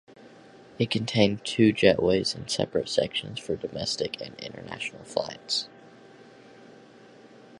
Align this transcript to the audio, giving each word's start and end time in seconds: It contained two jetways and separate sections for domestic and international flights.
It 0.79 0.89
contained 0.89 1.45
two 1.45 1.71
jetways 1.73 2.33
and 2.33 2.49
separate 2.49 2.89
sections 2.89 3.37
for 3.39 3.55
domestic 3.55 4.19
and 4.19 4.33
international 4.39 5.03
flights. 5.03 5.69